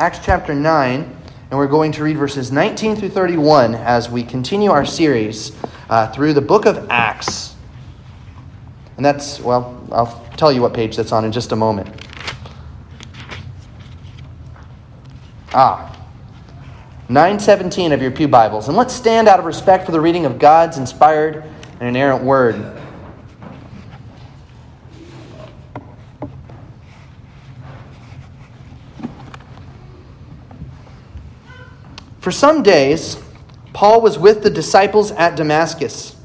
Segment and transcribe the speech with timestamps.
[0.00, 1.16] Acts chapter 9,
[1.50, 5.54] and we're going to read verses 19 through 31 as we continue our series
[5.90, 7.54] uh, through the book of Acts.
[8.96, 12.02] And that's, well, I'll tell you what page that's on in just a moment.
[15.52, 15.94] Ah,
[17.10, 18.68] 917 of your Pew Bibles.
[18.68, 21.44] And let's stand out of respect for the reading of God's inspired
[21.78, 22.54] and inerrant word.
[32.20, 33.18] For some days,
[33.72, 36.16] Paul was with the disciples at Damascus,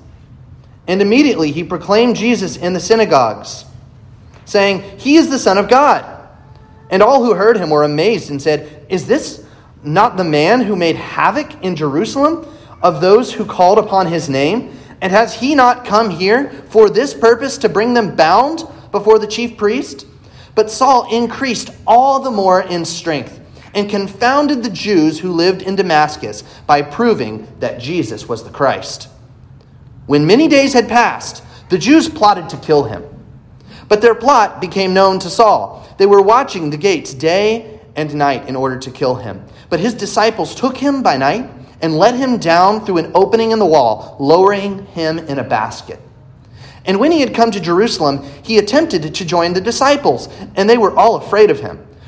[0.87, 3.65] and immediately he proclaimed Jesus in the synagogues,
[4.43, 6.11] saying, He is the Son of God.
[6.89, 9.45] And all who heard him were amazed and said, Is this
[9.83, 12.45] not the man who made havoc in Jerusalem
[12.83, 14.77] of those who called upon his name?
[15.01, 19.27] And has he not come here for this purpose to bring them bound before the
[19.27, 20.05] chief priest?
[20.55, 23.39] But Saul increased all the more in strength
[23.75, 29.09] and confounded the Jews who lived in Damascus by proving that Jesus was the Christ.
[30.05, 33.03] When many days had passed, the Jews plotted to kill him.
[33.89, 35.87] But their plot became known to Saul.
[35.97, 39.43] They were watching the gates day and night in order to kill him.
[39.69, 41.49] But his disciples took him by night
[41.81, 45.99] and let him down through an opening in the wall, lowering him in a basket.
[46.85, 50.77] And when he had come to Jerusalem, he attempted to join the disciples, and they
[50.77, 51.85] were all afraid of him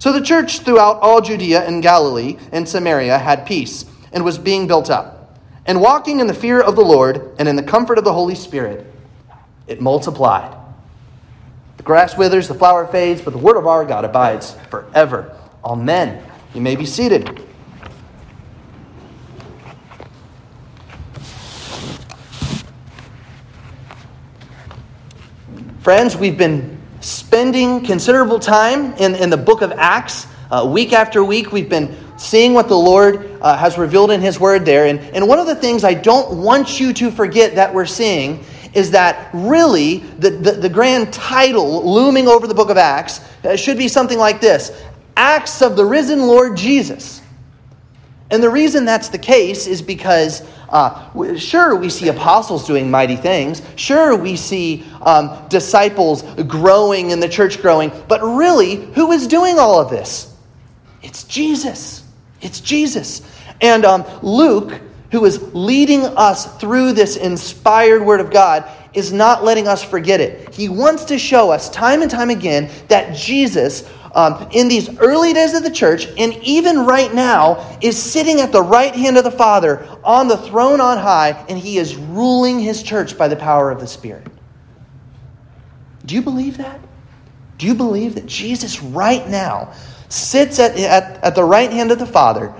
[0.00, 4.66] So the church throughout all Judea and Galilee and Samaria had peace and was being
[4.66, 5.38] built up.
[5.66, 8.34] And walking in the fear of the Lord and in the comfort of the Holy
[8.34, 8.86] Spirit,
[9.66, 10.56] it multiplied.
[11.76, 15.36] The grass withers, the flower fades, but the word of our God abides forever.
[15.62, 16.24] Amen.
[16.54, 17.44] You may be seated.
[25.80, 30.26] Friends, we've been spending considerable time in, in the book of Acts.
[30.50, 34.38] Uh, week after week, we've been seeing what the Lord uh, has revealed in His
[34.38, 34.86] Word there.
[34.86, 38.44] And, and one of the things I don't want you to forget that we're seeing
[38.74, 43.56] is that really the, the, the grand title looming over the book of Acts uh,
[43.56, 44.70] should be something like this
[45.16, 47.22] Acts of the Risen Lord Jesus.
[48.30, 53.16] And the reason that's the case is because uh, sure, we see apostles doing mighty
[53.16, 53.62] things.
[53.76, 57.90] Sure, we see um, disciples growing and the church growing.
[58.08, 60.34] But really, who is doing all of this?
[61.02, 62.04] It's Jesus.
[62.40, 63.22] It's Jesus.
[63.60, 64.80] And um, Luke,
[65.10, 70.20] who is leading us through this inspired word of God, is not letting us forget
[70.20, 70.54] it.
[70.54, 75.32] He wants to show us time and time again that Jesus um, in these early
[75.32, 79.24] days of the church, and even right now, is sitting at the right hand of
[79.24, 83.36] the Father on the throne on high, and he is ruling his church by the
[83.36, 84.26] power of the Spirit.
[86.06, 86.80] Do you believe that?
[87.58, 89.74] Do you believe that Jesus right now
[90.08, 92.54] sits at, at, at the right hand of the Father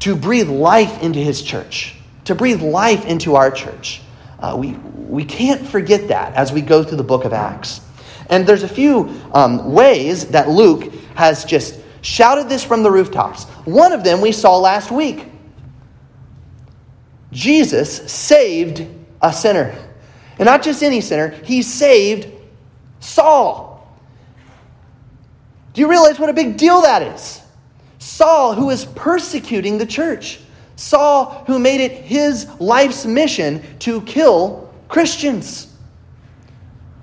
[0.00, 4.02] to breathe life into his church, to breathe life into our church?
[4.40, 7.80] Uh, we, we can't forget that as we go through the book of Acts.
[8.32, 13.44] And there's a few um, ways that Luke has just shouted this from the rooftops.
[13.66, 15.26] One of them we saw last week
[17.30, 18.86] Jesus saved
[19.20, 19.74] a sinner.
[20.38, 22.28] And not just any sinner, he saved
[23.00, 23.86] Saul.
[25.72, 27.40] Do you realize what a big deal that is?
[27.98, 30.40] Saul, who is persecuting the church.
[30.76, 35.71] Saul, who made it his life's mission to kill Christians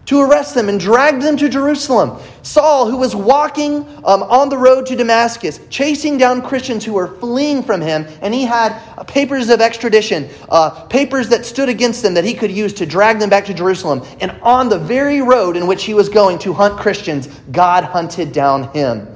[0.10, 2.20] to arrest them and dragged them to Jerusalem.
[2.42, 7.20] Saul, who was walking um, on the road to Damascus, chasing down Christians who were
[7.20, 12.02] fleeing from him, and he had uh, papers of extradition, uh, papers that stood against
[12.02, 14.02] them that he could use to drag them back to Jerusalem.
[14.20, 18.32] And on the very road in which he was going to hunt Christians, God hunted
[18.32, 19.16] down him.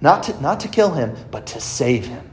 [0.00, 2.30] Not to, not to kill him, but to save him.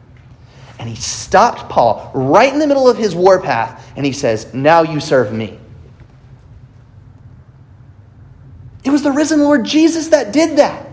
[0.78, 4.84] And he stopped Paul right in the middle of his warpath, and he says, Now
[4.84, 5.58] you serve me.
[8.88, 10.88] It was the risen Lord Jesus that did that.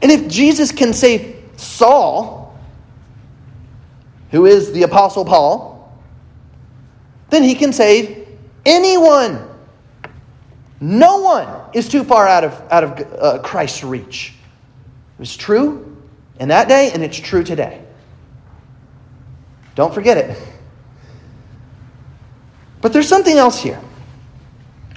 [0.00, 2.56] And if Jesus can save Saul,
[4.30, 5.92] who is the Apostle Paul,
[7.30, 8.28] then he can save
[8.64, 9.44] anyone.
[10.80, 14.32] No one is too far out of, out of uh, Christ's reach.
[15.16, 16.00] It was true
[16.38, 17.82] in that day, and it's true today.
[19.74, 20.40] Don't forget it.
[22.80, 23.80] But there's something else here.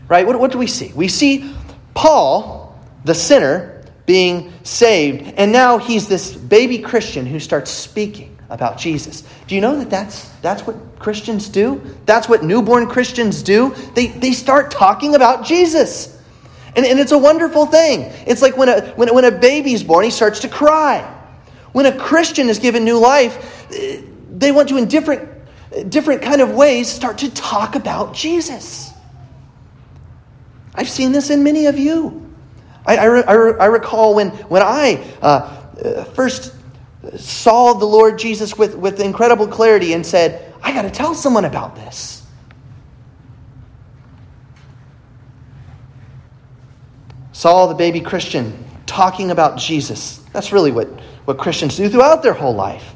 [0.08, 0.28] Right?
[0.28, 0.94] What, what do we see?
[0.94, 1.55] We see
[1.96, 8.78] Paul, the sinner, being saved, and now he's this baby Christian who starts speaking about
[8.78, 9.24] Jesus.
[9.48, 11.82] Do you know that that's, that's what Christians do?
[12.06, 13.74] That's what newborn Christians do?
[13.96, 16.22] They, they start talking about Jesus.
[16.76, 18.12] And, and it's a wonderful thing.
[18.28, 21.02] It's like when a, when, when a baby's born, he starts to cry.
[21.72, 25.30] When a Christian is given new life, eh, they want to, in different,
[25.90, 28.92] different kind of ways, start to talk about Jesus.
[30.76, 32.22] I've seen this in many of you.
[32.86, 36.54] I, I, I recall when, when I uh, first
[37.18, 41.46] saw the Lord Jesus with, with incredible clarity and said, I got to tell someone
[41.46, 42.24] about this.
[47.32, 50.18] Saul, the baby Christian, talking about Jesus.
[50.32, 50.88] That's really what,
[51.26, 52.96] what Christians do throughout their whole life.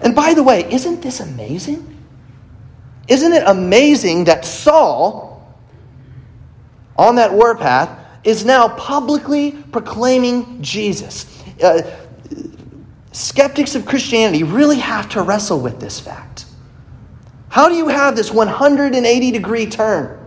[0.00, 1.90] And by the way, isn't this amazing?
[3.08, 5.33] Isn't it amazing that Saul,
[6.96, 11.42] on that warpath, is now publicly proclaiming Jesus?
[11.62, 11.82] Uh,
[13.12, 16.46] skeptics of Christianity really have to wrestle with this fact.
[17.48, 20.18] How do you have this 180 degree turn?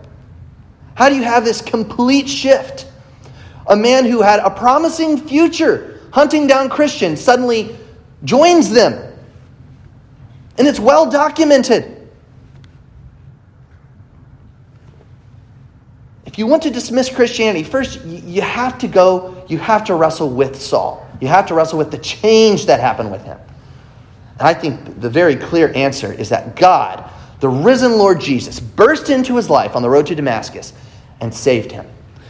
[0.94, 2.86] How do you have this complete shift?
[3.66, 7.76] A man who had a promising future hunting down Christians suddenly
[8.24, 9.12] joins them.
[10.56, 11.97] And it's well documented.
[16.28, 20.28] If you want to dismiss Christianity, first you have to go, you have to wrestle
[20.28, 21.08] with Saul.
[21.22, 23.38] You have to wrestle with the change that happened with him.
[24.38, 27.10] And I think the very clear answer is that God,
[27.40, 30.74] the risen Lord Jesus, burst into his life on the road to Damascus
[31.22, 31.86] and saved him.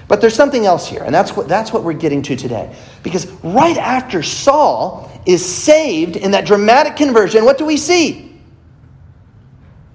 [0.06, 2.76] But there's something else here, and that's what, that's what we're getting to today.
[3.02, 8.40] Because right after Saul is saved in that dramatic conversion, what do we see?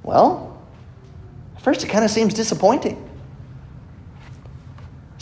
[0.04, 0.62] Well,
[1.60, 3.12] first it kind of seems disappointing.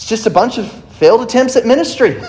[0.02, 2.20] It's just a bunch of failed attempts at ministry.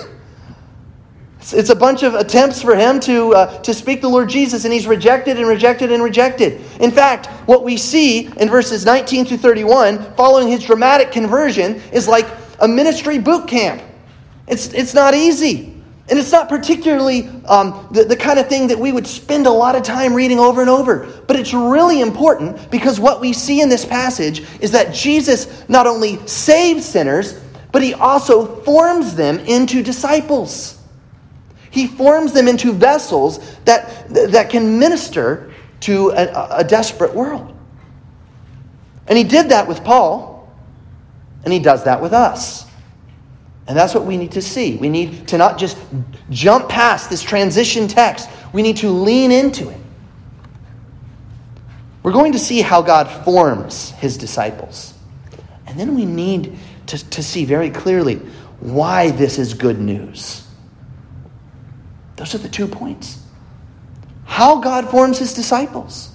[1.39, 4.71] It's a bunch of attempts for him to, uh, to speak the Lord Jesus, and
[4.71, 6.61] he's rejected and rejected and rejected.
[6.79, 12.07] In fact, what we see in verses 19 through 31, following his dramatic conversion, is
[12.07, 12.27] like
[12.59, 13.81] a ministry boot camp.
[14.47, 15.73] It's, it's not easy.
[16.09, 19.51] And it's not particularly um, the, the kind of thing that we would spend a
[19.51, 21.11] lot of time reading over and over.
[21.25, 25.87] But it's really important because what we see in this passage is that Jesus not
[25.87, 27.42] only saves sinners,
[27.73, 30.79] but he also forms them into disciples.
[31.71, 37.57] He forms them into vessels that, that can minister to a, a desperate world.
[39.07, 40.53] And he did that with Paul,
[41.43, 42.67] and he does that with us.
[43.67, 44.75] And that's what we need to see.
[44.75, 45.75] We need to not just
[46.29, 49.79] jump past this transition text, we need to lean into it.
[52.03, 54.93] We're going to see how God forms his disciples.
[55.65, 58.15] And then we need to, to see very clearly
[58.59, 60.47] why this is good news.
[62.15, 63.19] Those are the two points.
[64.25, 66.11] How God forms his disciples,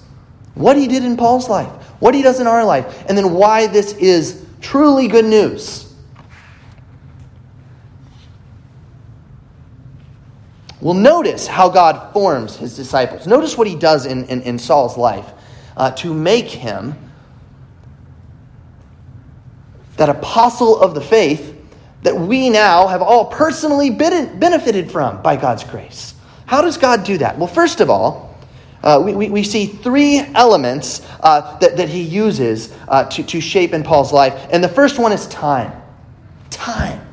[0.55, 1.69] what he did in Paul's life,
[1.99, 5.93] what he does in our life, and then why this is truly good news.
[10.81, 13.27] Well, notice how God forms his disciples.
[13.27, 15.29] Notice what he does in, in, in Saul's life
[15.75, 16.95] uh, to make him
[19.99, 21.55] that apostle of the faith
[22.03, 26.15] that we now have all personally benefited from by God's grace.
[26.45, 27.37] How does God do that?
[27.37, 28.37] Well, first of all,
[28.81, 33.41] uh, we, we, we, see three elements uh, that, that he uses uh, to, to
[33.41, 34.47] shape in Paul's life.
[34.51, 35.73] And the first one is time.
[36.49, 37.05] Time.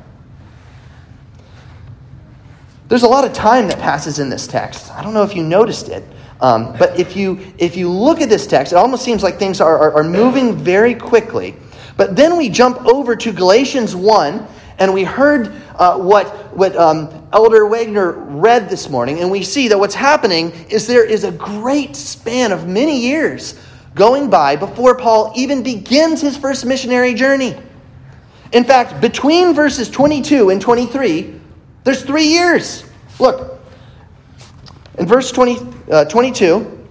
[2.87, 4.89] There's a lot of time that passes in this text.
[4.91, 6.05] I don't know if you noticed it.
[6.39, 9.59] Um, but if you, if you look at this text, it almost seems like things
[9.59, 11.57] are, are, are moving very quickly.
[11.97, 14.47] But then we jump over to Galatians 1,
[14.79, 19.67] and we heard uh, what, what um, Elder Wagner read this morning, and we see
[19.67, 23.59] that what's happening is there is a great span of many years
[23.95, 27.55] going by before Paul even begins his first missionary journey.
[28.53, 31.33] In fact, between verses 22 and 23,
[31.83, 32.85] there's three years.
[33.19, 33.59] Look,
[34.99, 35.57] in verse 20,
[35.91, 36.87] uh, 22,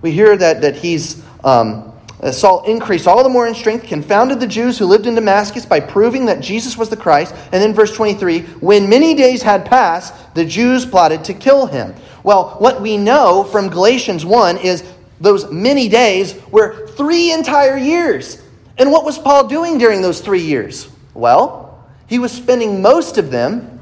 [0.00, 1.92] we hear that, that he's um,
[2.26, 5.64] Uh, Saul increased all the more in strength, confounded the Jews who lived in Damascus
[5.64, 7.32] by proving that Jesus was the Christ.
[7.52, 11.94] And then, verse 23 when many days had passed, the Jews plotted to kill him.
[12.24, 14.82] Well, what we know from Galatians 1 is
[15.20, 18.42] those many days were three entire years.
[18.76, 20.88] And what was Paul doing during those three years?
[21.14, 23.78] Well, he was spending most of them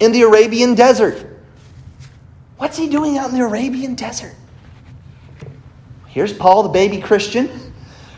[0.00, 1.26] in the Arabian desert.
[2.58, 4.34] What's he doing out in the Arabian desert?
[6.12, 7.72] Here's Paul, the baby Christian,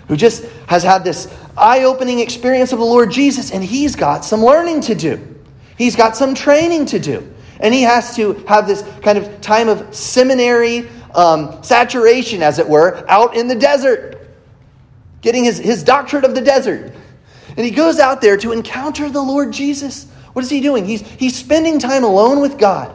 [0.09, 4.25] who just has had this eye opening experience of the Lord Jesus, and he's got
[4.25, 5.37] some learning to do.
[5.79, 7.33] He's got some training to do.
[7.61, 12.69] And he has to have this kind of time of seminary um, saturation, as it
[12.69, 14.29] were, out in the desert,
[15.21, 16.93] getting his, his doctorate of the desert.
[17.51, 20.07] And he goes out there to encounter the Lord Jesus.
[20.33, 20.85] What is he doing?
[20.85, 22.93] He's, he's spending time alone with God.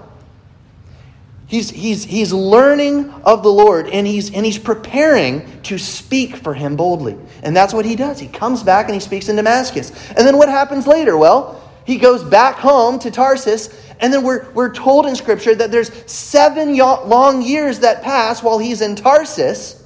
[1.49, 6.53] He's, he's, he's learning of the Lord and he's, and he's preparing to speak for
[6.53, 7.17] him boldly.
[7.41, 8.19] And that's what he does.
[8.19, 9.89] He comes back and he speaks in Damascus.
[10.09, 11.17] And then what happens later?
[11.17, 15.71] Well, he goes back home to Tarsus, and then we're, we're told in Scripture that
[15.71, 19.83] there's seven long years that pass while he's in Tarsus.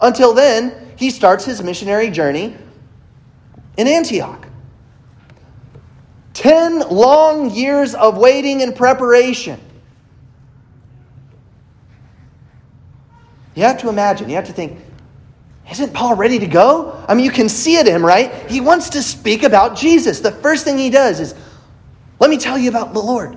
[0.00, 2.56] Until then, he starts his missionary journey
[3.76, 4.48] in Antioch.
[6.34, 9.60] Ten long years of waiting and preparation.
[13.60, 14.78] You have to imagine, you have to think,
[15.70, 17.04] isn't Paul ready to go?
[17.06, 18.32] I mean, you can see it in him, right?
[18.50, 20.20] He wants to speak about Jesus.
[20.20, 21.34] The first thing he does is,
[22.18, 23.36] let me tell you about the Lord.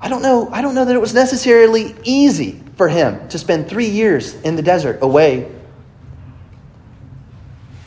[0.00, 3.68] I don't know, I don't know that it was necessarily easy for him to spend
[3.68, 5.48] three years in the desert away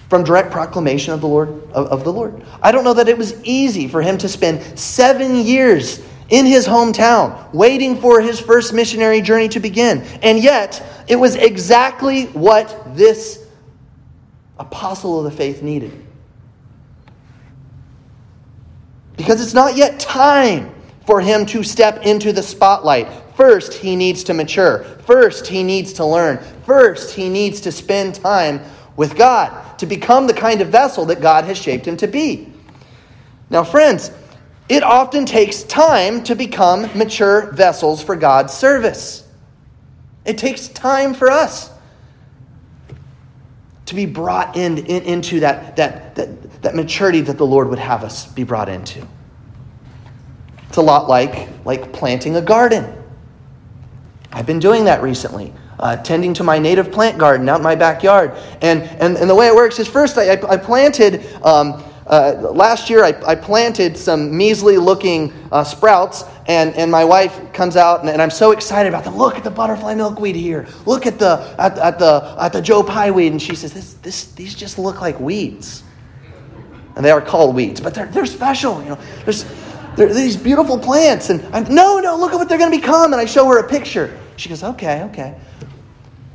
[0.07, 2.45] from direct proclamation of the Lord of, of the Lord.
[2.61, 6.65] I don't know that it was easy for him to spend seven years in his
[6.65, 10.01] hometown, waiting for his first missionary journey to begin.
[10.23, 13.45] And yet, it was exactly what this
[14.57, 15.91] apostle of the faith needed.
[19.17, 20.73] Because it's not yet time
[21.05, 23.09] for him to step into the spotlight.
[23.35, 24.83] First, he needs to mature.
[25.05, 26.37] First, he needs to learn.
[26.65, 28.61] First, he needs to spend time
[28.95, 32.53] with God to become the kind of vessel that God has shaped him to be.
[33.49, 34.11] Now, friends,
[34.71, 39.27] it often takes time to become mature vessels for God's service.
[40.23, 41.69] It takes time for us
[43.87, 47.79] to be brought in, in, into that, that, that, that maturity that the Lord would
[47.79, 49.05] have us be brought into.
[50.69, 52.95] It's a lot like, like planting a garden.
[54.31, 57.75] I've been doing that recently, uh, tending to my native plant garden out in my
[57.75, 58.37] backyard.
[58.61, 62.89] And, and, and the way it works is first I, I planted um, uh, last
[62.89, 68.01] year, I, I, planted some measly looking uh, sprouts, and, and my wife comes out,
[68.01, 69.15] and, and, I'm so excited about them.
[69.15, 70.67] Look at the butterfly milkweed here.
[70.85, 73.31] Look at the, at, at the, at the Joe Pye weed.
[73.31, 75.83] And she says, this, this, These just look like weeds.
[76.97, 78.83] And they are called weeds, but they're, they're special.
[78.83, 79.45] You know, there's,
[79.95, 81.29] they're these beautiful plants.
[81.29, 83.13] And I'm, no, no, look at what they're going to become.
[83.13, 84.19] And I show her a picture.
[84.35, 85.39] She goes, okay, okay.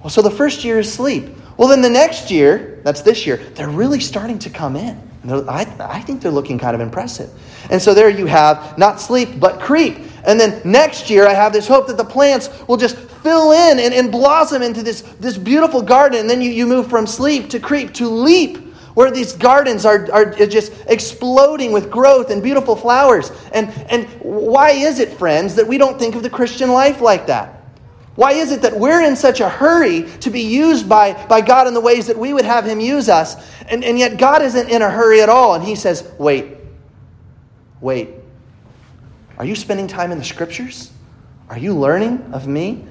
[0.00, 1.28] Well, so the first year is sleep.
[1.58, 5.06] Well, then the next year, that's this year, they're really starting to come in.
[5.30, 7.30] I, I think they're looking kind of impressive.
[7.70, 9.98] And so there you have not sleep, but creep.
[10.24, 13.78] And then next year, I have this hope that the plants will just fill in
[13.78, 16.20] and, and blossom into this, this beautiful garden.
[16.20, 18.58] And then you, you move from sleep to creep to leap,
[18.94, 23.30] where these gardens are, are just exploding with growth and beautiful flowers.
[23.52, 27.26] And, and why is it, friends, that we don't think of the Christian life like
[27.26, 27.55] that?
[28.16, 31.68] Why is it that we're in such a hurry to be used by, by God
[31.68, 33.36] in the ways that we would have Him use us,
[33.68, 35.54] and, and yet God isn't in a hurry at all?
[35.54, 36.56] And He says, Wait,
[37.80, 38.08] wait.
[39.38, 40.90] Are you spending time in the Scriptures?
[41.50, 42.84] Are you learning of me?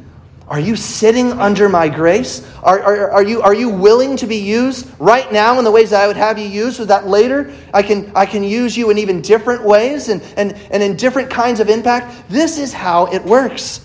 [0.47, 2.47] Are you sitting under my grace?
[2.61, 5.89] Are, are, are, you, are you willing to be used right now in the ways
[5.89, 8.91] that I would have you used so that later I can, I can use you
[8.91, 12.29] in even different ways and, and, and in different kinds of impact?
[12.29, 13.84] This is how it works.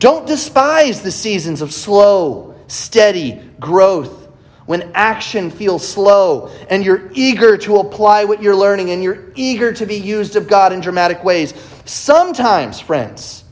[0.00, 4.28] Don't despise the seasons of slow, steady growth
[4.64, 9.74] when action feels slow and you're eager to apply what you're learning and you're eager
[9.74, 11.52] to be used of God in dramatic ways.
[11.84, 13.44] Sometimes, friends,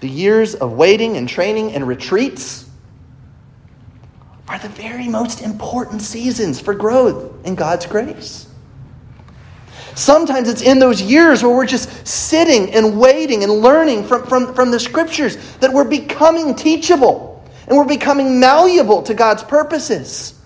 [0.00, 2.68] the years of waiting and training and retreats
[4.46, 8.49] are the very most important seasons for growth in God's grace.
[9.94, 14.54] Sometimes it's in those years where we're just sitting and waiting and learning from, from,
[14.54, 20.40] from the scriptures that we're becoming teachable and we're becoming malleable to God's purposes.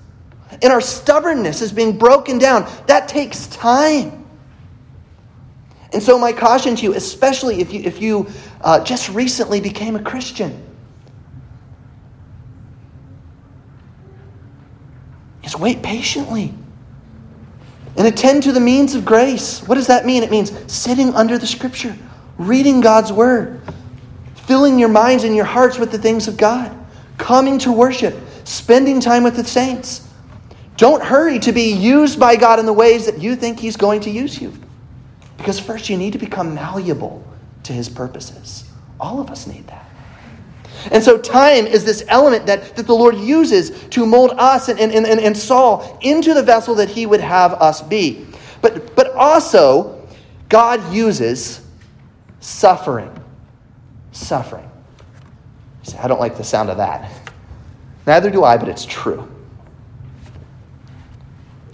[0.62, 2.71] And our stubbornness is being broken down.
[2.87, 4.26] That takes time.
[5.93, 8.26] And so, my caution to you, especially if you, if you
[8.61, 10.61] uh, just recently became a Christian,
[15.45, 16.52] is wait patiently
[17.96, 19.60] and attend to the means of grace.
[19.66, 20.22] What does that mean?
[20.22, 21.96] It means sitting under the Scripture,
[22.38, 23.60] reading God's Word,
[24.46, 26.76] filling your minds and your hearts with the things of God,
[27.18, 30.08] coming to worship, spending time with the saints.
[30.76, 34.00] Don't hurry to be used by God in the ways that you think He's going
[34.02, 34.52] to use you.
[35.36, 37.22] Because first, you need to become malleable
[37.64, 38.64] to his purposes.
[39.00, 39.83] All of us need that.
[40.90, 44.78] And so, time is this element that, that the Lord uses to mold us and,
[44.78, 48.26] and, and, and Saul into the vessel that he would have us be.
[48.60, 50.06] But, but also,
[50.48, 51.60] God uses
[52.40, 53.10] suffering.
[54.12, 54.70] Suffering.
[55.82, 57.10] Say, I don't like the sound of that.
[58.06, 59.28] Neither do I, but it's true.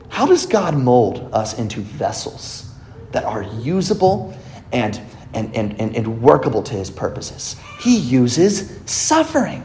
[0.09, 2.73] How does God mold us into vessels
[3.13, 4.37] that are usable
[4.73, 5.01] and,
[5.35, 7.57] and, and, and, and workable to his purposes?
[7.81, 9.65] He uses suffering.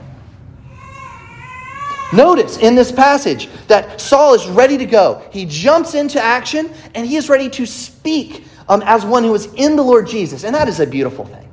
[2.13, 5.23] Notice in this passage that Saul is ready to go.
[5.31, 9.47] He jumps into action and he is ready to speak um, as one who is
[9.55, 10.43] in the Lord Jesus.
[10.43, 11.51] And that is a beautiful thing.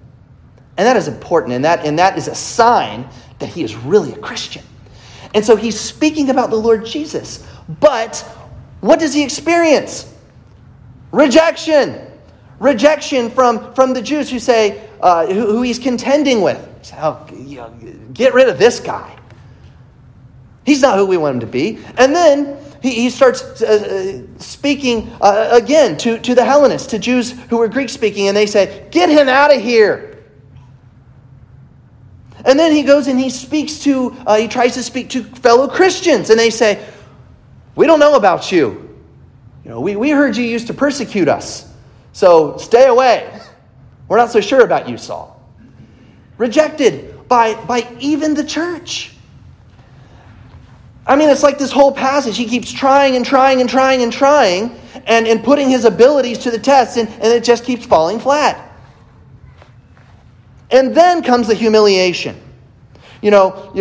[0.76, 1.54] And that is important.
[1.54, 4.62] And that, and that is a sign that he is really a Christian.
[5.34, 7.46] And so he's speaking about the Lord Jesus.
[7.80, 8.18] But
[8.80, 10.12] what does he experience?
[11.10, 12.11] Rejection.
[12.62, 16.68] Rejection from, from the Jews who say, uh, who, who, he's contending with.
[16.94, 17.26] Oh,
[18.12, 19.18] get rid of this guy.
[20.64, 21.80] He's not who we want him to be.
[21.98, 27.00] And then he, he starts uh, uh, speaking uh, again to, to the Hellenists, to
[27.00, 30.22] Jews who were Greek speaking, and they say, Get him out of here.
[32.44, 35.66] And then he goes and he speaks to, uh, he tries to speak to fellow
[35.66, 36.84] Christians, and they say,
[37.74, 39.00] We don't know about you.
[39.64, 41.71] You know, we, we heard you used to persecute us,
[42.12, 43.40] so stay away.
[44.08, 45.40] We're not so sure about you, Saul.
[46.38, 49.14] Rejected by, by even the church.
[51.06, 52.36] I mean, it's like this whole passage.
[52.36, 56.50] He keeps trying and trying and trying and trying and, and putting his abilities to
[56.50, 58.70] the test, and, and it just keeps falling flat.
[60.70, 62.40] And then comes the humiliation.
[63.20, 63.72] You know,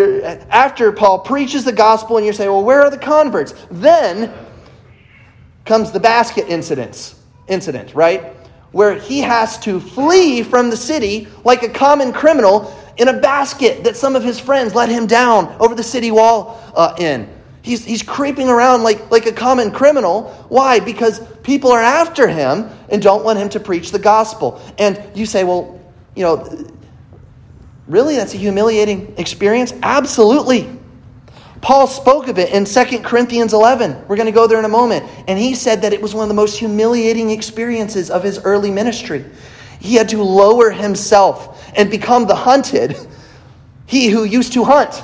[0.50, 3.54] after Paul preaches the gospel, and you say, well, where are the converts?
[3.70, 4.34] Then
[5.66, 7.21] comes the basket incidents,
[7.52, 8.36] incident, right?
[8.72, 13.84] Where he has to flee from the city like a common criminal in a basket
[13.84, 17.30] that some of his friends let him down over the city wall uh, in.
[17.64, 20.30] He's, he's creeping around like, like a common criminal.
[20.50, 20.80] Why?
[20.80, 24.60] Because people are after him and don't want him to preach the gospel.
[24.80, 25.80] And you say, well,
[26.16, 26.68] you know,
[27.88, 28.16] really?
[28.16, 29.74] That's a humiliating experience?
[29.84, 30.70] Absolutely.
[31.62, 34.08] Paul spoke of it in 2 Corinthians 11.
[34.08, 35.08] We're going to go there in a moment.
[35.28, 38.72] And he said that it was one of the most humiliating experiences of his early
[38.72, 39.24] ministry.
[39.80, 42.98] He had to lower himself and become the hunted,
[43.86, 45.04] he who used to hunt.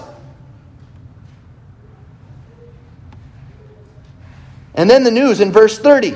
[4.73, 6.15] And then the news in verse 30.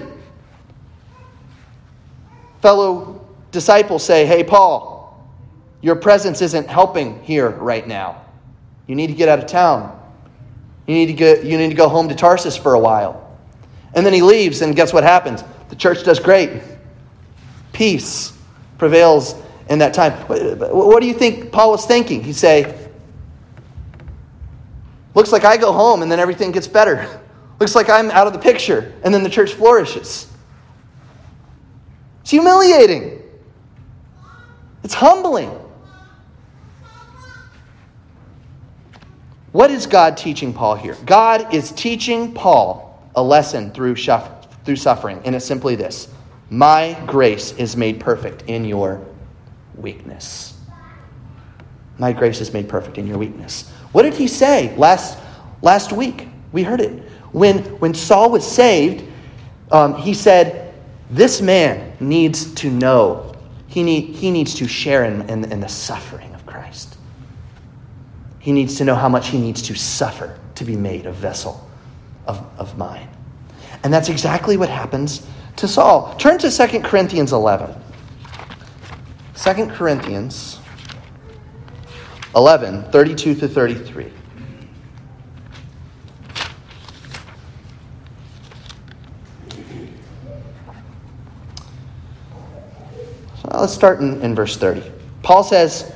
[2.62, 5.19] Fellow disciples say, Hey, Paul,
[5.82, 8.23] your presence isn't helping here right now.
[8.88, 10.01] You need to get out of town.
[10.91, 13.39] You need to, get, you need to go home to Tarsus for a while.
[13.93, 15.41] And then he leaves, and guess what happens?
[15.69, 16.62] The church does great.
[17.71, 18.38] Peace
[18.77, 20.12] prevails in that time.
[20.27, 22.21] What do you think Paul was thinking?
[22.25, 22.89] He'd say,
[25.15, 27.21] Looks like I go home and then everything gets better.
[27.62, 30.27] Looks like I'm out of the picture and then the church flourishes.
[32.19, 33.21] It's humiliating,
[34.84, 35.58] it's humbling.
[39.52, 40.96] What is God teaching Paul here?
[41.06, 46.08] God is teaching Paul a lesson through, through suffering, and it's simply this
[46.50, 49.02] My grace is made perfect in your
[49.76, 50.58] weakness.
[51.98, 53.70] My grace is made perfect in your weakness.
[53.92, 55.20] What did he say last,
[55.62, 56.30] last week?
[56.54, 57.04] We heard it.
[57.34, 59.04] When, when Saul was saved,
[59.72, 60.74] um, he said,
[61.10, 63.36] This man needs to know,
[63.68, 66.31] he, need, he needs to share in, in, in the suffering.
[68.41, 71.69] He needs to know how much he needs to suffer to be made a vessel
[72.25, 73.08] of, of mine.
[73.84, 75.27] And that's exactly what happens
[75.58, 76.15] to Saul.
[76.15, 77.75] Turn to 2 Corinthians 11.
[79.36, 80.60] 2 Corinthians
[82.36, 84.12] 11, 32 to 33.
[93.41, 94.84] So let's start in, in verse 30.
[95.23, 95.93] Paul says,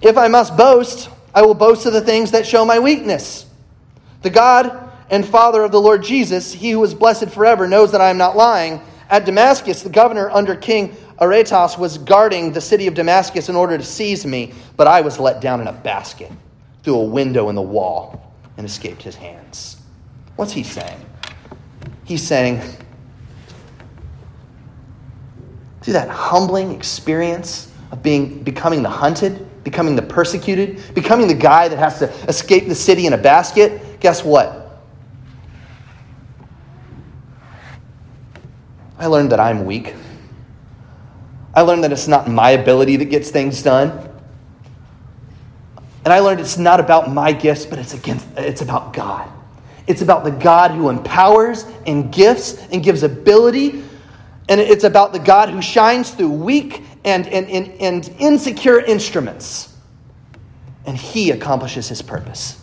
[0.00, 3.46] If I must boast, I will boast of the things that show my weakness.
[4.22, 8.00] The God and Father of the Lord Jesus, he who is blessed forever, knows that
[8.00, 8.80] I am not lying.
[9.10, 13.76] At Damascus, the governor under King Aretas was guarding the city of Damascus in order
[13.76, 16.30] to seize me, but I was let down in a basket
[16.82, 19.76] through a window in the wall and escaped his hands.
[20.36, 21.04] What's he saying?
[22.04, 22.60] He's saying,
[25.82, 31.68] through that humbling experience of being becoming the hunted, becoming the persecuted, becoming the guy
[31.68, 34.82] that has to escape the city in a basket, guess what?
[38.98, 39.94] I learned that I'm weak.
[41.54, 44.10] I learned that it's not my ability that gets things done.
[46.04, 49.30] And I learned it's not about my gifts, but it's against it's about God.
[49.86, 53.84] It's about the God who empowers and gifts and gives ability.
[54.48, 59.74] And it's about the God who shines through weak and, and, and, and insecure instruments.
[60.86, 62.60] And he accomplishes his purpose.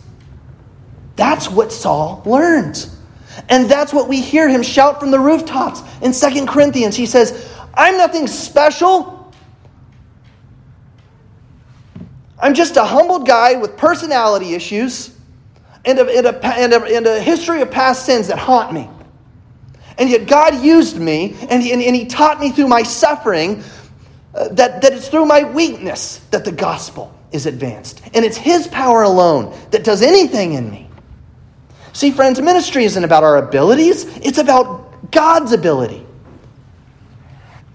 [1.16, 2.88] That's what Saul learned.
[3.48, 6.94] And that's what we hear him shout from the rooftops in Second Corinthians.
[6.94, 9.32] He says, I'm nothing special.
[12.38, 15.16] I'm just a humbled guy with personality issues
[15.84, 18.88] and a, and, a, and, a, and a history of past sins that haunt me.
[19.98, 23.62] And yet God used me, and He, and, and he taught me through my suffering
[24.34, 28.02] uh, that, that it's through my weakness that the gospel is advanced.
[28.14, 30.88] And it's His power alone that does anything in me.
[31.92, 36.06] See, friends, ministry isn't about our abilities, it's about God's ability.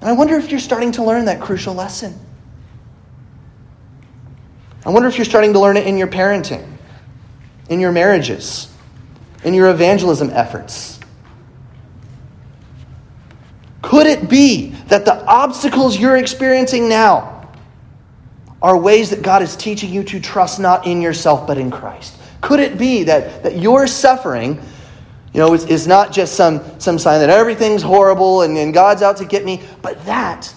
[0.02, 2.20] And I wonder if you're starting to learn that crucial lesson.
[4.86, 6.66] I wonder if you're starting to learn it in your parenting,
[7.70, 8.74] in your marriages,
[9.44, 10.97] in your evangelism efforts.
[13.88, 17.50] Could it be that the obstacles you're experiencing now
[18.62, 22.18] are ways that God is teaching you to trust not in yourself but in Christ?
[22.42, 24.62] Could it be that, that your suffering
[25.34, 29.02] you know, is, is not just some, some sign that everything's horrible and, and God's
[29.02, 30.54] out to get me, but that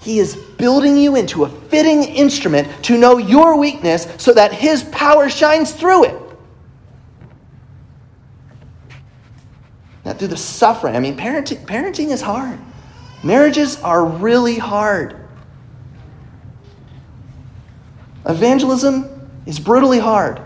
[0.00, 4.82] He is building you into a fitting instrument to know your weakness so that His
[4.82, 6.25] power shines through it.
[10.06, 10.96] Not through the suffering.
[10.96, 12.58] I mean, parenting, parenting is hard.
[13.22, 15.16] Marriages are really hard.
[18.24, 20.40] Evangelism is brutally hard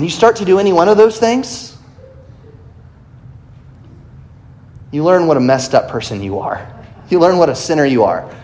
[0.00, 1.76] and you start to do any one of those things,
[4.92, 6.66] you learn what a messed up person you are.
[7.10, 8.34] You learn what a sinner you are.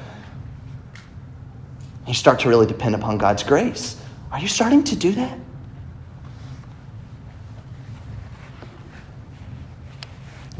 [2.07, 3.99] You start to really depend upon God's grace.
[4.31, 5.39] Are you starting to do that?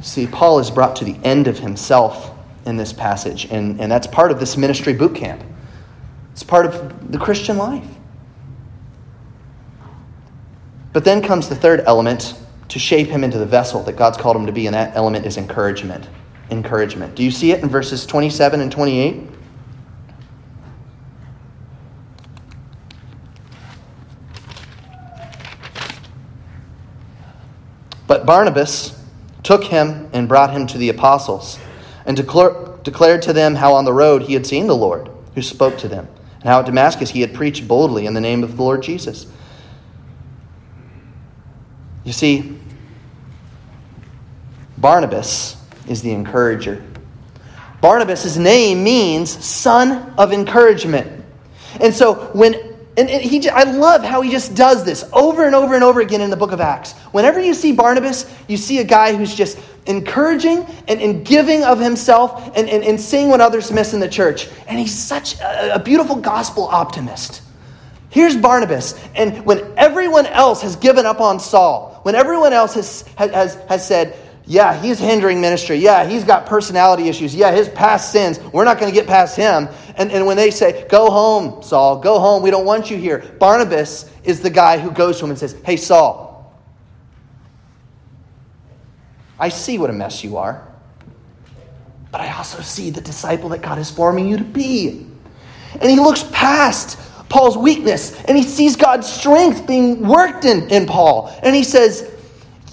[0.07, 2.31] See, Paul is brought to the end of himself
[2.65, 5.43] in this passage, and, and that's part of this ministry boot camp.
[6.31, 7.89] It's part of the Christian life.
[10.93, 12.35] But then comes the third element
[12.69, 15.27] to shape him into the vessel that God's called him to be, and that element
[15.27, 16.09] is encouragement.
[16.53, 17.17] Encouragement.
[17.17, 19.23] Do you see it in verses 27 and 28?
[28.07, 28.97] But Barnabas
[29.47, 31.57] took him and brought him to the apostles,
[32.05, 35.79] and declared to them how on the road he had seen the Lord, who spoke
[35.79, 36.09] to them,
[36.41, 39.29] and how at Damascus he had preached boldly in the name of the Lord Jesus.
[42.03, 42.59] You see,
[44.79, 45.57] Barnabas
[45.89, 46.85] is the encourager.
[47.81, 51.25] Barnabas' name means son of encouragement.
[51.81, 52.66] And so when
[52.97, 56.21] and, he I love how he just does this over and over and over again
[56.21, 56.93] in the book of Acts.
[57.13, 61.79] Whenever you see Barnabas, you see a guy who's just encouraging and, and giving of
[61.79, 64.49] himself and, and, and seeing what others miss in the church.
[64.67, 67.43] And he's such a, a beautiful gospel optimist.
[68.09, 73.03] Here's Barnabas, and when everyone else has given up on Saul, when everyone else has,
[73.19, 75.77] has, has said, yeah, he's hindering ministry.
[75.77, 77.35] Yeah, he's got personality issues.
[77.35, 79.69] Yeah, his past sins, we're not going to get past him.
[79.97, 83.19] And, and when they say, go home, Saul, go home, we don't want you here,
[83.39, 86.55] Barnabas is the guy who goes to him and says, hey, Saul,
[89.39, 90.67] I see what a mess you are,
[92.13, 95.07] but I also see the disciple that God is forming you to be.
[95.73, 100.87] And he looks past Paul's weakness and he sees God's strength being worked in, in
[100.87, 101.35] Paul.
[101.43, 102.11] And he says,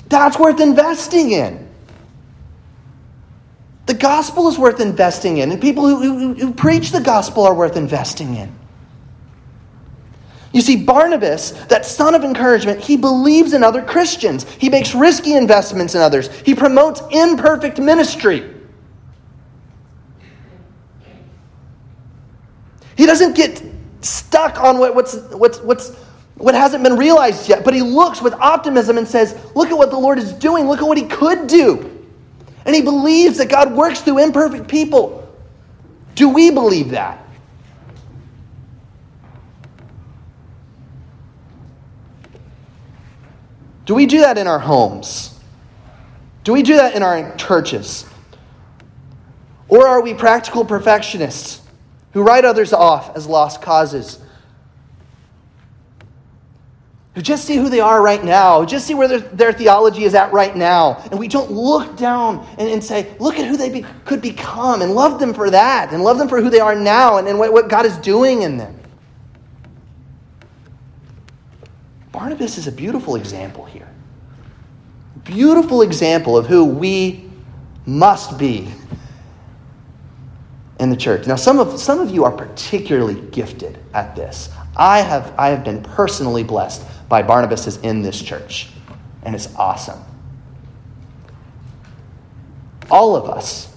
[0.08, 1.62] that's worth investing in.
[3.86, 7.54] The gospel is worth investing in, and people who, who, who preach the gospel are
[7.54, 8.54] worth investing in.
[10.54, 14.43] You see, Barnabas, that son of encouragement, he believes in other Christians.
[14.43, 16.30] He makes risky investments in others.
[16.41, 18.52] He promotes imperfect ministry.
[22.96, 23.63] He doesn't get
[24.02, 25.96] stuck on what, what's, what's, what's,
[26.36, 27.65] what hasn't been realized yet.
[27.65, 30.67] But he looks with optimism and says, Look at what the Lord is doing.
[30.67, 31.92] Look at what he could do.
[32.65, 35.28] And he believes that God works through imperfect people.
[36.15, 37.19] Do we believe that?
[43.86, 45.38] Do we do that in our homes?
[46.43, 48.06] Do we do that in our churches?
[49.67, 51.63] Or are we practical perfectionists?
[52.13, 54.19] who write others off as lost causes.
[57.21, 60.34] Just see who they are right now, just see where their, their theology is at
[60.34, 60.97] right now.
[61.12, 64.82] And we don't look down and, and say, look at who they be, could become
[64.82, 67.38] and love them for that and love them for who they are now and, and
[67.38, 68.80] what, what God is doing in them.
[72.12, 73.89] Barnabas is a beautiful example here.
[75.23, 77.30] Beautiful example of who we
[77.86, 78.71] must be
[80.80, 81.28] in the church.
[81.28, 84.49] Now, some of, some of you are particularly gifted at this.
[84.76, 88.70] I have, I have been personally blessed by Barnabas in this church,
[89.24, 90.00] and it's awesome.
[92.90, 93.74] All of us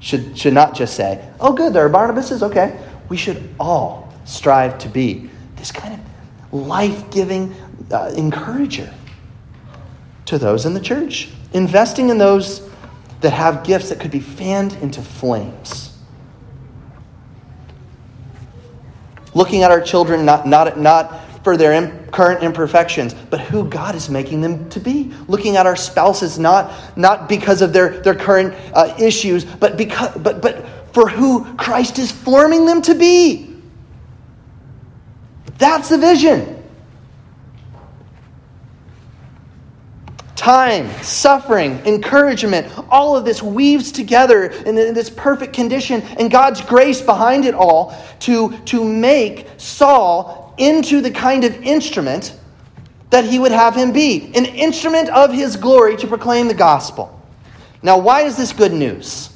[0.00, 2.78] should, should not just say, oh, good, there are Barnabases, okay.
[3.08, 6.00] We should all strive to be this kind of
[6.52, 7.54] life giving
[7.90, 8.92] uh, encourager
[10.26, 12.68] to those in the church, investing in those
[13.20, 15.85] that have gifts that could be fanned into flames.
[19.36, 23.94] Looking at our children not, not, not for their Im- current imperfections, but who God
[23.94, 25.12] is making them to be.
[25.28, 30.16] Looking at our spouses not, not because of their, their current uh, issues, but, because,
[30.16, 33.54] but, but for who Christ is forming them to be.
[35.58, 36.55] That's the vision.
[40.46, 47.00] Time, suffering, encouragement, all of this weaves together in this perfect condition, and God's grace
[47.00, 52.38] behind it all to, to make Saul into the kind of instrument
[53.10, 57.20] that he would have him be an instrument of his glory to proclaim the gospel.
[57.82, 59.30] Now, why is this good news?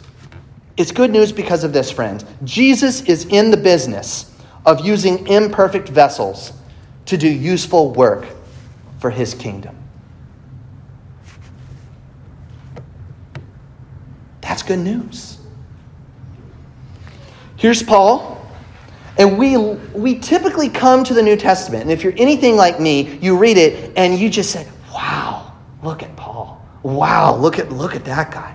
[0.76, 2.24] It's good news because of this, friends.
[2.44, 4.32] Jesus is in the business
[4.64, 6.52] of using imperfect vessels
[7.06, 8.28] to do useful work
[9.00, 9.76] for his kingdom.
[14.60, 15.38] That's good news.
[17.56, 18.46] Here's Paul.
[19.16, 23.16] And we, we typically come to the New Testament, and if you're anything like me,
[23.22, 26.62] you read it and you just say, wow, look at Paul.
[26.82, 28.54] Wow, look at, look at that guy.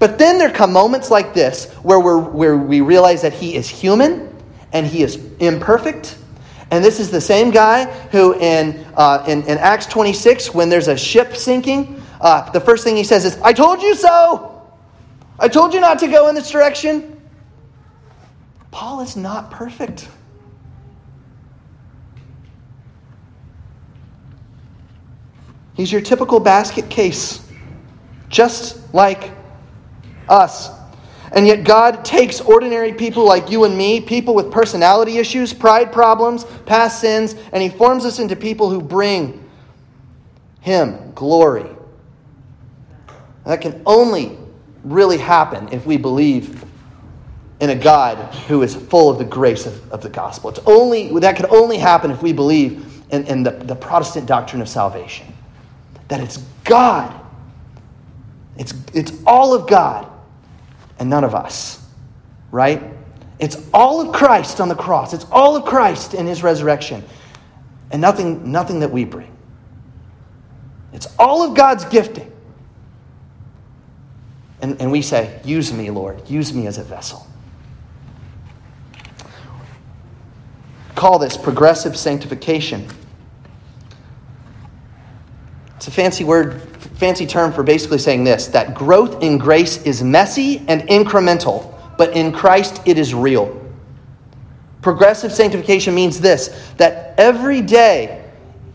[0.00, 3.68] But then there come moments like this where, we're, where we realize that he is
[3.68, 4.36] human
[4.72, 6.18] and he is imperfect.
[6.72, 10.88] And this is the same guy who, in, uh, in, in, Acts 26, when there's
[10.88, 14.59] a ship sinking, uh, the first thing he says is, I told you so!
[15.40, 17.18] I told you not to go in this direction.
[18.70, 20.06] Paul is not perfect.
[25.72, 27.42] He's your typical basket case,
[28.28, 29.30] just like
[30.28, 30.68] us.
[31.32, 35.90] And yet, God takes ordinary people like you and me, people with personality issues, pride
[35.90, 39.42] problems, past sins, and He forms us into people who bring
[40.60, 41.66] Him glory.
[43.46, 44.36] That can only
[44.84, 46.64] really happen if we believe
[47.60, 48.16] in a God
[48.46, 50.50] who is full of the grace of, of the gospel.
[50.50, 54.62] It's only, that can only happen if we believe in, in the, the Protestant doctrine
[54.62, 55.26] of salvation.
[56.08, 57.14] That it's God,
[58.56, 60.10] it's, it's all of God
[60.98, 61.86] and none of us,
[62.50, 62.82] right?
[63.38, 65.12] It's all of Christ on the cross.
[65.12, 67.04] It's all of Christ in his resurrection
[67.90, 69.34] and nothing, nothing that we bring.
[70.92, 72.30] It's all of God's gifting.
[74.62, 76.28] And, and we say, Use me, Lord.
[76.28, 77.26] Use me as a vessel.
[80.94, 82.86] Call this progressive sanctification.
[85.76, 86.60] It's a fancy word
[87.00, 92.14] fancy term for basically saying this that growth in grace is messy and incremental, but
[92.14, 93.58] in Christ it is real.
[94.82, 98.22] Progressive sanctification means this that every day,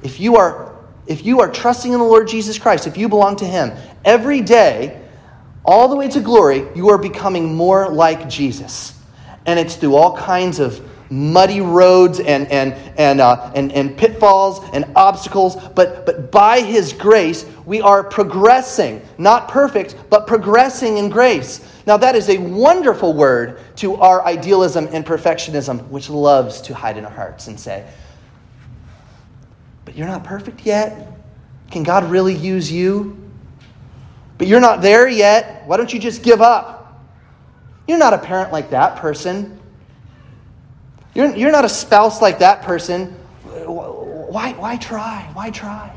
[0.01, 3.35] if you are if you are trusting in the Lord Jesus Christ, if you belong
[3.35, 3.71] to Him,
[4.03, 5.04] every day,
[5.65, 8.99] all the way to glory, you are becoming more like Jesus.
[9.45, 14.63] And it's through all kinds of muddy roads and, and, and, uh, and, and pitfalls
[14.73, 21.09] and obstacles, but, but by His grace, we are progressing, not perfect, but progressing in
[21.09, 21.67] grace.
[21.85, 26.97] Now, that is a wonderful word to our idealism and perfectionism, which loves to hide
[26.97, 27.87] in our hearts and say,
[29.83, 31.11] But you're not perfect yet.
[31.69, 33.24] Can God really use you?
[34.37, 35.63] But you're not there yet.
[35.65, 37.01] Why don't you just give up?
[37.87, 39.59] You're not a parent like that person.
[41.13, 43.11] You're, you're not a spouse like that person.
[43.45, 45.29] Why, why try?
[45.33, 45.95] Why try?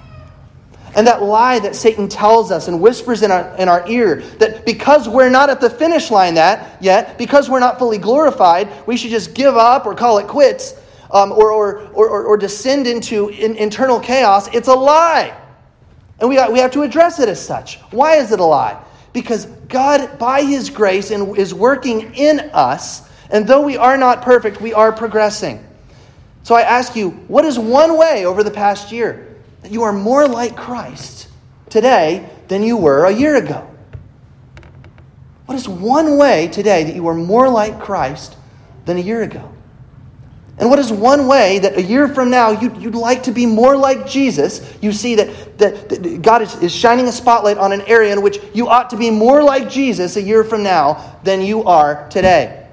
[0.94, 4.64] And that lie that Satan tells us and whispers in our, in our ear that
[4.64, 8.96] because we're not at the finish line that yet, because we're not fully glorified, we
[8.96, 10.74] should just give up or call it quits
[11.10, 15.36] um, or, or, or, or, descend into in, internal chaos, it's a lie.
[16.20, 17.78] And we, we have to address it as such.
[17.90, 18.82] Why is it a lie?
[19.12, 24.22] Because God, by His grace, and is working in us and though we are not
[24.22, 25.64] perfect, we are progressing.
[26.42, 29.92] So I ask you, what is one way over the past year that you are
[29.92, 31.28] more like Christ
[31.68, 33.68] today than you were a year ago?
[35.44, 38.36] What is one way today that you are more like Christ
[38.86, 39.52] than a year ago?
[40.58, 43.46] And what is one way that a year from now you'd, you'd like to be
[43.46, 44.76] more like Jesus?
[44.82, 48.22] You see that, that, that God is, is shining a spotlight on an area in
[48.22, 52.08] which you ought to be more like Jesus a year from now than you are
[52.08, 52.66] today.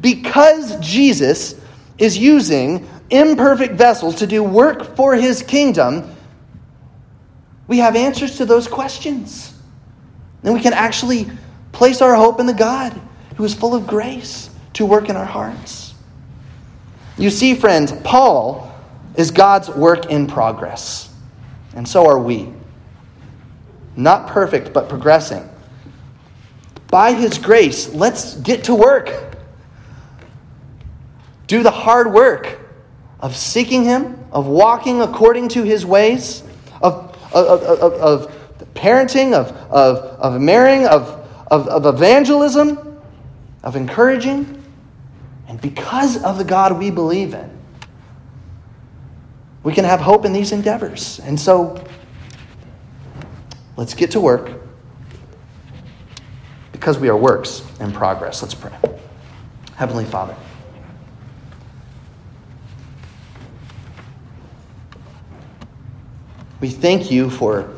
[0.00, 1.60] Because Jesus
[1.98, 6.16] is using imperfect vessels to do work for his kingdom,
[7.68, 9.52] we have answers to those questions.
[10.42, 11.28] And we can actually
[11.72, 12.98] place our hope in the God
[13.36, 15.85] who is full of grace to work in our hearts.
[17.18, 18.72] You see, friends, Paul
[19.16, 21.14] is God's work in progress,
[21.74, 22.52] and so are we.
[23.96, 25.48] Not perfect, but progressing.
[26.88, 29.36] By his grace, let's get to work.
[31.46, 32.58] Do the hard work
[33.20, 36.42] of seeking him, of walking according to his ways,
[36.82, 43.00] of, of, of, of parenting, of, of, of marrying, of, of, of evangelism,
[43.62, 44.55] of encouraging.
[45.48, 47.50] And because of the God we believe in,
[49.62, 51.20] we can have hope in these endeavors.
[51.20, 51.82] And so,
[53.76, 54.50] let's get to work
[56.72, 58.42] because we are works in progress.
[58.42, 58.72] Let's pray.
[59.76, 60.36] Heavenly Father,
[66.60, 67.70] we thank you for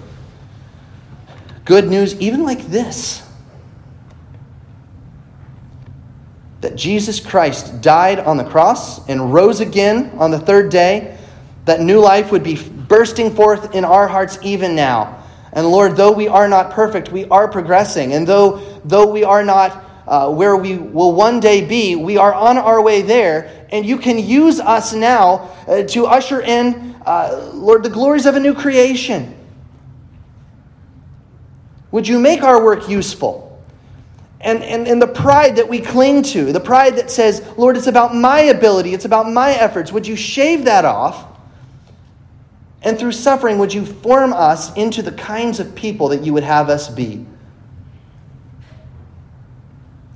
[1.64, 3.27] good news, even like this.
[6.78, 11.18] Jesus Christ died on the cross and rose again on the third day,
[11.64, 15.22] that new life would be bursting forth in our hearts even now.
[15.52, 18.12] And Lord, though we are not perfect, we are progressing.
[18.12, 22.32] And though, though we are not uh, where we will one day be, we are
[22.32, 23.66] on our way there.
[23.70, 28.36] And you can use us now uh, to usher in, uh, Lord, the glories of
[28.36, 29.34] a new creation.
[31.90, 33.47] Would you make our work useful?
[34.40, 37.88] And, and, and the pride that we cling to, the pride that says, Lord, it's
[37.88, 41.26] about my ability, it's about my efforts, would you shave that off?
[42.82, 46.44] And through suffering, would you form us into the kinds of people that you would
[46.44, 47.26] have us be?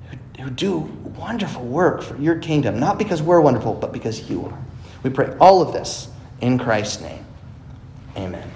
[0.08, 0.78] Who, who do
[1.16, 4.58] wonderful work for your kingdom, not because we're wonderful, but because you are.
[5.02, 6.08] We pray all of this
[6.40, 7.24] in Christ's name.
[8.16, 8.48] Amen.